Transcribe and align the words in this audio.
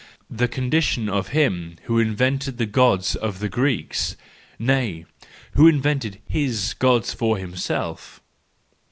The 0.31 0.47
condition 0.47 1.07
of 1.09 1.27
him 1.27 1.77
who 1.83 1.99
invented 1.99 2.57
the 2.57 2.65
Gods 2.65 3.15
for 3.21 3.31
the 3.33 3.49
Greeks,—nay, 3.49 5.05
who 5.51 5.67
invented 5.67 6.19
his 6.27 6.73
Gods 6.73 7.13
for 7.13 7.37
himself! 7.37 8.19